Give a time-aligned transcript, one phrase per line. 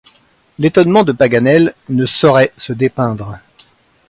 [0.57, 3.37] L’étonnement de Paganel ne saurait se dépeindre.